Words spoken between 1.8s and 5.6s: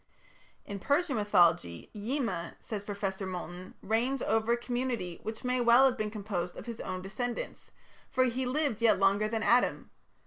"Yima", says Professor Moulton, "reigns over a community which